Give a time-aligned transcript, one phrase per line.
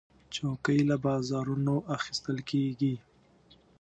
[0.33, 2.93] چوکۍ له بازارونو اخیستل کېږي.